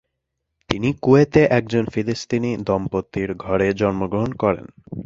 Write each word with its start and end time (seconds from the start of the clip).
তিনি 0.69 0.89
কুয়েতে 1.01 1.41
একজন 1.49 1.83
ফিলিস্তিনি 1.85 2.51
দম্পতির 2.67 3.29
ঘরে 3.35 3.67
জন্মগ্রহণ 3.73 4.31
করেন। 4.33 4.65